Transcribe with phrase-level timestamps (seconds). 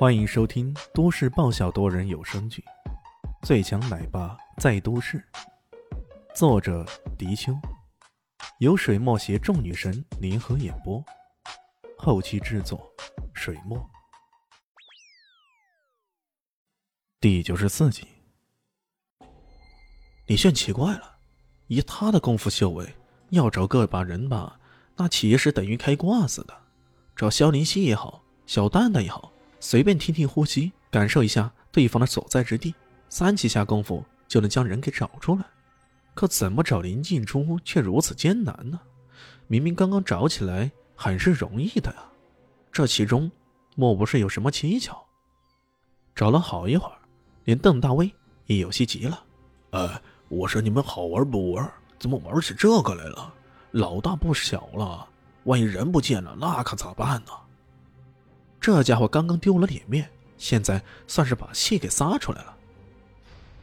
[0.00, 2.64] 欢迎收听都市爆笑多人有声剧
[3.46, 5.22] 《最强奶爸在都市》，
[6.34, 6.86] 作者：
[7.18, 7.52] 迪秋，
[8.60, 11.04] 由水墨携众女神联合演播，
[11.98, 12.90] 后期制作：
[13.34, 13.78] 水墨。
[17.20, 18.08] 第九十四集，
[20.24, 21.18] 李炫奇怪了，
[21.66, 22.96] 以他的功夫修为，
[23.28, 24.58] 要找个把人吧，
[24.96, 26.56] 那岂是等于开挂似的？
[27.14, 29.30] 找萧林希也好，小蛋蛋也好。
[29.60, 32.74] 随便听听呼吸，感受一下对方的所在之地，
[33.10, 35.44] 三七下功夫就能将人给找出来。
[36.14, 38.80] 可怎么找林静初却如此艰难呢？
[39.46, 42.02] 明明刚刚找起来很是容易的呀，
[42.72, 43.30] 这其中
[43.76, 44.96] 莫不是有什么蹊跷？
[46.14, 46.98] 找了好一会儿，
[47.44, 48.10] 连邓大威
[48.46, 49.22] 也有些急了
[49.72, 51.70] ：“哎，我说你们好玩不玩？
[51.98, 53.34] 怎么玩起这个来了？
[53.72, 55.06] 老大不小了，
[55.44, 57.32] 万一人不见了，那可咋办呢？”
[58.60, 62.54] 这家伙刚刚丢了脸面，现在算是把气给撒出来了。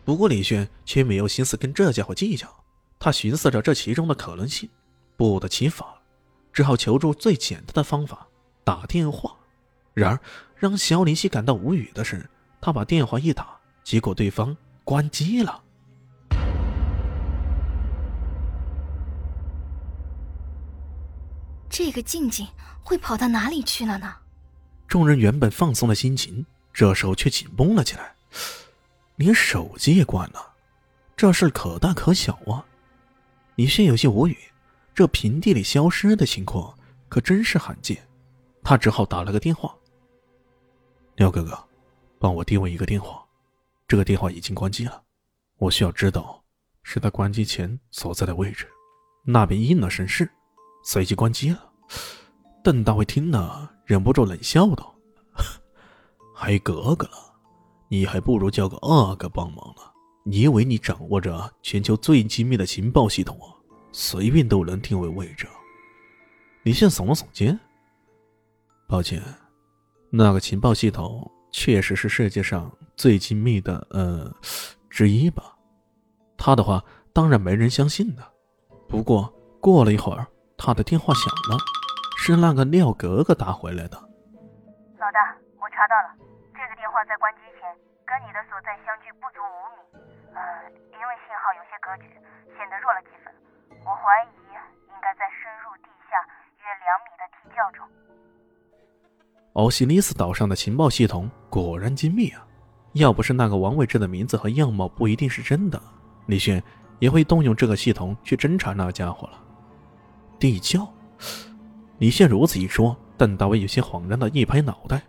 [0.03, 2.47] 不过李轩却没有心思跟这家伙计较，
[2.97, 4.67] 他寻思着这其中的可能性，
[5.15, 6.01] 不得其法，
[6.51, 8.27] 只好求助最简单的方法——
[8.65, 9.35] 打电话。
[9.93, 10.19] 然而
[10.55, 12.27] 让肖林熙感到无语的是，
[12.59, 15.63] 他把电话一打，结果对方关机了。
[21.69, 22.47] 这个静静
[22.81, 24.15] 会跑到哪里去了呢？
[24.87, 28.15] 众人原本放松的心情，这时候却紧绷了起来，
[29.17, 30.53] 连手机也关了。
[31.15, 32.63] 这事可大可小啊！
[33.55, 34.37] 李轩有些无语，
[34.93, 36.77] 这平地里消失的情况
[37.09, 37.97] 可真是罕见。
[38.63, 39.75] 他只好打了个电话
[41.17, 41.57] ：“廖哥哥，
[42.19, 43.25] 帮我定位一个电话，
[43.87, 45.03] 这个电话已经关机了，
[45.57, 46.43] 我需要知道
[46.83, 48.67] 是他关机前所在的位置。”
[49.25, 50.29] 那边应了声是，
[50.83, 51.71] 随即关机了。
[52.63, 53.76] 邓大卫听了。
[53.87, 54.93] 忍不住冷笑道
[56.35, 57.33] ：“还格格了，
[57.87, 59.81] 你还不如叫个阿哥帮忙呢。
[60.25, 63.47] 你以为你掌握着全球最精密的情报系统啊？
[63.93, 65.47] 随便都能定位位置。”
[66.63, 67.57] 李现耸了耸肩
[68.89, 69.23] ：“抱歉，
[70.09, 74.29] 那个情报系统确实是世界上最精密的，呃，
[74.89, 75.55] 之一吧。
[76.35, 76.83] 他的话
[77.13, 78.33] 当然没人相信的。
[78.89, 80.27] 不过过了一会儿，
[80.57, 81.57] 他的电话响了。”
[82.17, 83.95] 是那个廖格格打回来的。
[84.97, 86.09] 老大，我查到了，
[86.51, 87.63] 这个电话在关机前
[88.03, 90.03] 跟你的所在相距不足五米，
[90.35, 90.41] 呃，
[90.91, 92.09] 因为信号有些隔绝，
[92.57, 93.31] 显得弱了几分。
[93.85, 94.51] 我怀疑
[94.89, 96.19] 应该在深入地下
[96.59, 97.87] 约两米的地窖中。
[99.53, 102.45] 奥西里斯岛上的情报系统果然精密啊！
[102.93, 105.81] 要不是那个王伟志的名字和样貌不一定是真的，
[106.25, 106.61] 李迅
[106.99, 109.39] 也会动用这个系统去侦查那家伙了。
[110.39, 110.85] 地窖。
[111.99, 115.01] 李现如此一说，邓大伟有些恍然的一拍脑袋：“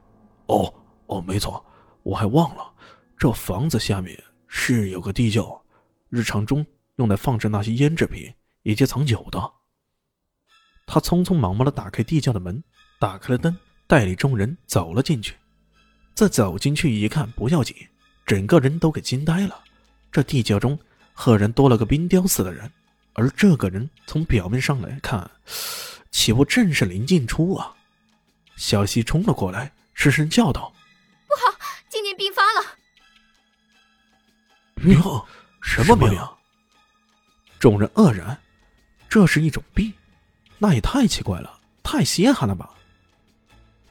[0.47, 0.72] 哦
[1.06, 1.62] 哦，没错，
[2.03, 2.72] 我还忘了，
[3.19, 5.62] 这房子下面是有个地窖，
[6.09, 6.65] 日常中
[6.97, 8.32] 用来放置那些腌制品
[8.62, 9.53] 以及藏酒的。”
[10.87, 12.65] 他匆匆忙忙的打开地窖的门，
[12.99, 13.55] 打开了灯，
[13.87, 15.34] 带领众人走了进去。
[16.15, 17.76] 再走进去一看，不要紧，
[18.25, 19.62] 整个人都给惊呆了。
[20.10, 20.78] 这地窖中
[21.12, 22.72] 赫然多了个冰雕似的人，
[23.12, 25.31] 而这个人从表面上来看。
[26.19, 27.77] 岂不正是林静初啊？
[28.56, 30.75] 小西冲了过来，失声叫道
[31.29, 31.56] ：“不好，
[31.89, 32.77] 静静病发了！”
[34.83, 35.01] 病？
[35.62, 36.21] 什么病？
[37.61, 38.37] 众人愕然，
[39.09, 39.95] 这是一种病，
[40.59, 42.75] 那也太奇怪了，太稀罕了吧？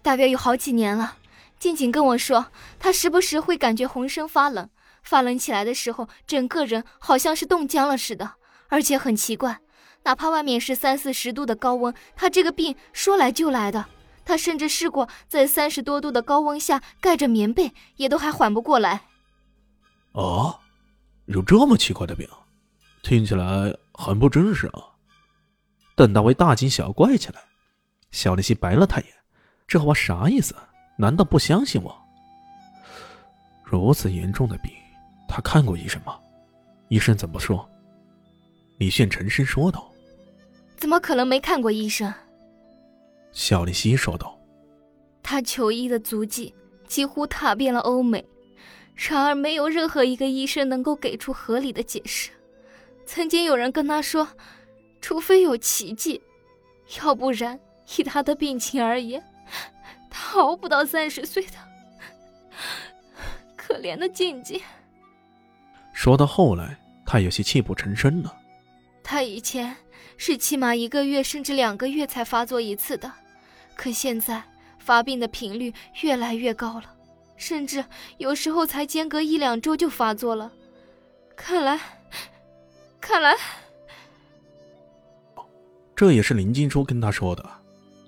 [0.02, 1.20] 大约有好几年了，
[1.58, 4.70] 静静跟我说，她时不时会感觉浑身发冷，
[5.02, 8.34] 发冷起来的时候，整个人好像是冻僵了似的，
[8.68, 9.62] 而且很奇怪。
[10.08, 13.86] 哪怕外面是三四十度的高温，他这个病说来就来的。
[14.24, 19.02] 他甚至试过在三十多度的高温下盖着棉被，也都还缓不过来。
[20.14, 20.60] 啊，
[21.26, 22.26] 有这么奇怪的病，
[23.04, 24.96] 听起来很不真实啊！
[25.94, 27.42] 邓大为大惊小怪起来。
[28.12, 29.14] 小丽西白了他一眼，
[29.68, 30.56] 这话啥意思？
[30.98, 31.94] 难道不相信我？
[33.62, 34.72] 如此严重的病，
[35.28, 36.18] 他看过医生吗？
[36.88, 37.70] 医生怎么说？
[38.78, 39.87] 李炫沉声说道
[40.78, 42.14] ：“怎么可能没看过医生？”
[43.34, 44.40] 小丽西说道
[45.22, 46.54] ：“他求医的足迹
[46.88, 48.26] 几乎踏遍了欧美，
[48.96, 52.32] 然而没有任何一个医生能够给出合理的解释。
[53.06, 54.28] 曾经有人跟他说，
[55.02, 56.22] 除非有奇迹，
[57.02, 57.60] 要不然
[57.98, 59.24] 以他的病情而言，
[60.10, 61.54] 他熬不到三十岁的。
[63.56, 64.62] 可怜的静静。”
[65.94, 68.36] 说到后来，他有些泣不成声了。
[69.04, 69.76] 他以前
[70.18, 73.12] 是起码一个月甚至两个月才发作一次的，
[73.76, 74.44] 可现在
[74.80, 76.94] 发病的频率越来越高了。
[77.36, 77.86] 甚至
[78.18, 80.52] 有时候才间隔一两周就发作了。
[81.36, 81.80] 看来，
[83.00, 83.36] 看来，
[85.96, 87.48] 这也是林静初跟他说的，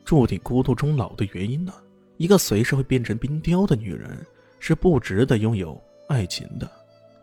[0.04, 1.72] 注定孤独终老的原因呢。
[2.18, 4.26] 一个随时会变成冰雕的女人，
[4.60, 6.70] 是不值得拥有爱情的，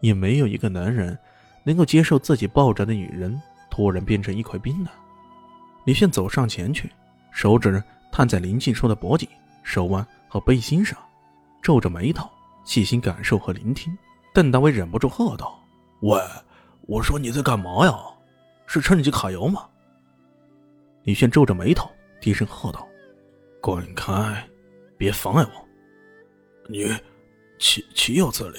[0.00, 1.18] 也没有一个男人
[1.64, 3.38] 能够接受自己抱着的女人
[3.76, 4.90] 突然变成一块冰了。
[5.84, 6.90] 李炫走上前去，
[7.30, 9.28] 手指探在林静初的脖颈、
[9.62, 10.98] 手腕和背心上，
[11.60, 12.26] 皱着眉头
[12.64, 13.94] 细心感受和聆听。
[14.32, 15.60] 邓大伟忍不住喝道。
[16.00, 16.18] 喂，
[16.86, 17.94] 我说你在干嘛呀？
[18.66, 19.68] 是趁机揩油吗？
[21.02, 22.88] 李炫皱着眉头，低声喝道
[23.60, 24.42] ：“滚开，
[24.96, 25.68] 别妨碍我！
[26.66, 26.88] 你
[27.58, 28.58] 岂岂有此理！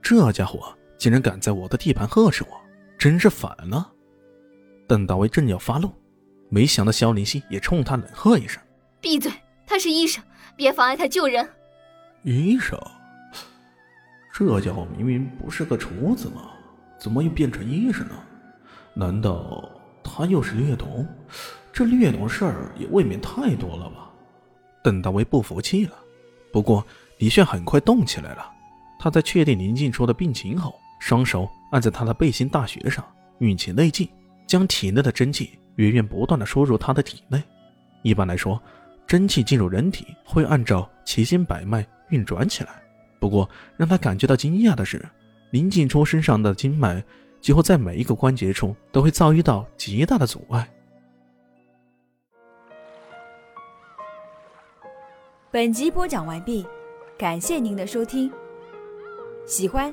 [0.00, 2.61] 这家伙竟然敢在我的地盘呵斥我，
[3.02, 3.90] 真是反了！”
[4.86, 5.90] 邓大为正要发怒，
[6.48, 8.62] 没想到肖林熙也冲他冷喝一声
[9.02, 9.32] ：“闭嘴！
[9.66, 10.22] 他是医生，
[10.56, 11.48] 别妨碍他救人。”
[12.22, 12.78] 医生。
[14.32, 16.52] 这家伙明明不是个厨子吗？
[16.96, 18.24] 怎么又变成医生了？
[18.94, 19.68] 难道
[20.04, 21.04] 他又是掠夺？
[21.72, 24.12] 这掠夺事儿也未免太多了吧？
[24.84, 25.94] 邓大为不服气了。
[26.52, 26.86] 不过
[27.18, 28.48] 李炫很快动起来了。
[28.96, 33.04] 他在确定林静初的病情后，双手按在他的背心大穴上，
[33.38, 34.08] 运起内劲，
[34.46, 37.42] 将体内的真气源源不断的输入他的体内。
[38.02, 38.62] 一般来说，
[39.04, 42.80] 真气进入人体会按照奇经百脉运转起来。
[43.18, 45.04] 不过，让他感觉到惊讶的是，
[45.50, 47.02] 林静初身上的经脉
[47.40, 50.68] 几乎在每一个关节处都会遭遇到极大的阻碍。
[55.50, 56.64] 本集播讲完毕，
[57.18, 58.30] 感谢您的收听。
[59.44, 59.92] 喜欢